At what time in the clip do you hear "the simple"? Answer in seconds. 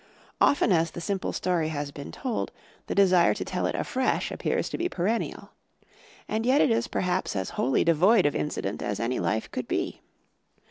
0.89-1.31